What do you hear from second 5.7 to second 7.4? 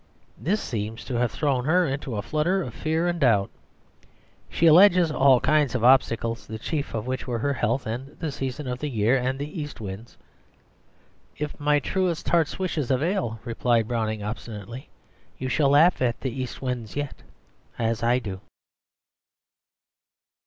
of obstacles, the chief of which were